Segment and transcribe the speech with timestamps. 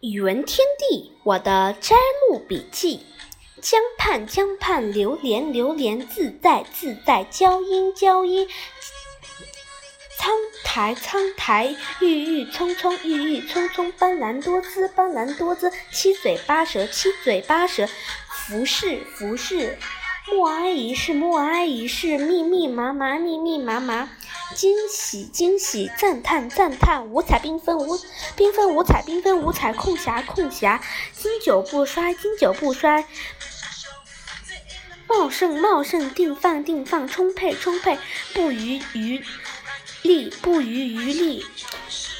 [0.00, 1.96] 语文天地，我的摘
[2.28, 3.06] 录笔记。
[3.62, 8.46] 江畔江畔，流连流连，自在自在，娇音娇音。
[10.18, 10.34] 苍
[10.64, 17.88] 苔苍苔，郁郁葱葱，郁郁葱葱，斑斓多姿斑斓多姿，七嘴八舌七嘴八舌，
[18.28, 19.78] 服饰服饰，
[20.30, 24.10] 默哀一世默哀一世，密密麻麻密密麻麻，
[24.54, 27.98] 惊喜惊喜，赞叹赞叹，五彩缤纷五
[28.36, 30.80] 缤纷五彩缤纷五彩，空霞空霞，
[31.12, 33.04] 经久不衰经久不衰，
[35.08, 37.98] 茂盛茂盛，定放定放，充沛充沛，
[38.32, 39.22] 不遗余。
[40.02, 41.46] 力不遗余力，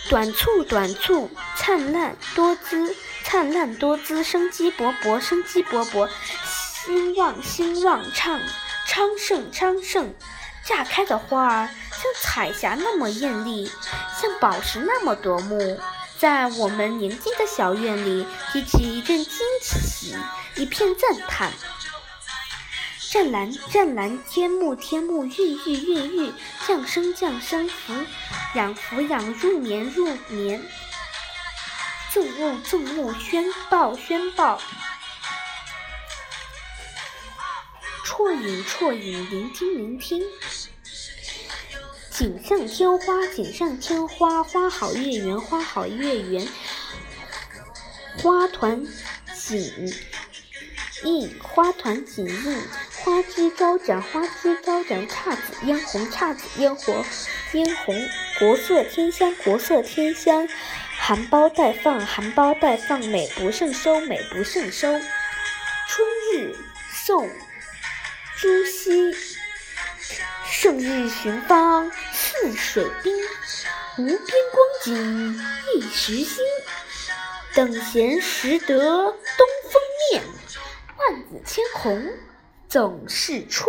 [0.09, 6.09] 短促短促，灿烂多姿，灿烂多姿，生机勃勃，生机勃勃，
[6.87, 8.41] 兴旺兴旺，昌
[8.87, 10.15] 昌盛昌盛。
[10.65, 11.69] 炸开的花儿
[12.05, 13.65] 像彩霞那么艳丽，
[14.21, 15.81] 像宝石那么夺目，
[16.19, 20.15] 在我们宁静的小院里，激起一阵惊喜，
[20.57, 21.51] 一片赞叹。
[23.11, 26.35] 湛蓝湛蓝，天幕天幕，孕育，孕育，
[26.67, 28.05] 降生降生，抚
[28.55, 30.63] 养抚养，入眠入眠，
[32.13, 34.61] 纵物纵物，宣报宣报，
[38.05, 40.23] 啜饮啜饮，聆听聆听。
[42.15, 46.47] 锦上添花锦上添花，花好月圆花好月圆，
[48.23, 48.87] 花团
[49.35, 49.93] 锦
[51.03, 52.63] 映花团锦映。
[53.03, 57.05] 花枝招展，花枝招展，姹紫嫣红，姹紫嫣红，
[57.51, 60.49] 嫣红，国色天香，国色天香，
[60.97, 64.89] 含苞待放，含苞待放，美不胜收，美不胜收。
[64.93, 65.03] 春
[66.33, 66.57] 日，
[66.93, 67.29] 宋，
[68.39, 69.13] 朱熹。
[70.47, 71.91] 胜日寻芳，
[72.43, 73.15] 泗水滨，
[73.99, 75.41] 无边光景
[75.75, 76.45] 一时新。
[77.55, 80.23] 等闲识得东风面，
[80.99, 82.13] 万紫千红。
[82.69, 83.69] 总是春。